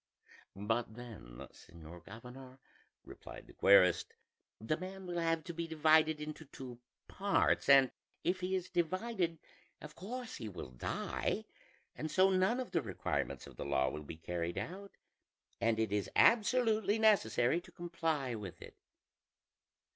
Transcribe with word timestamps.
"But 0.55 0.95
then, 0.95 1.47
señor 1.51 2.03
governor," 2.03 2.57
replied 3.03 3.45
the 3.45 3.53
querist, 3.53 4.15
"the 4.59 4.75
man 4.75 5.05
will 5.05 5.19
have 5.19 5.43
to 5.43 5.53
be 5.53 5.67
divided 5.67 6.19
into 6.19 6.45
two 6.45 6.79
parts; 7.07 7.69
and 7.69 7.91
if 8.23 8.39
he 8.39 8.55
is 8.55 8.67
divided, 8.71 9.37
of 9.79 9.93
course 9.93 10.37
he 10.37 10.49
will 10.49 10.71
die; 10.71 11.45
and 11.95 12.09
so 12.09 12.31
none 12.31 12.59
of 12.59 12.71
the 12.71 12.81
requirements 12.81 13.45
of 13.45 13.57
the 13.57 13.65
law 13.65 13.91
will 13.91 14.01
be 14.01 14.17
carried 14.17 14.57
out, 14.57 14.89
and 15.59 15.77
it 15.77 15.91
is 15.91 16.09
absolutely 16.15 16.97
necessary 16.97 17.61
to 17.61 17.71
comply 17.71 18.33
with 18.33 18.59
it." 18.59 18.75